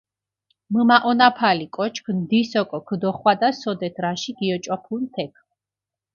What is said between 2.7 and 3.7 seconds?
ქჷდოხვადას,